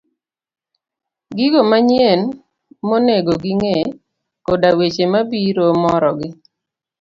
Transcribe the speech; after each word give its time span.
gigo 1.35 1.61
manyien 1.69 2.21
monego 2.87 3.33
ging'e, 3.43 3.79
koda 4.45 4.69
weche 4.77 5.05
mabiro 5.13 5.65
morogi. 5.81 6.29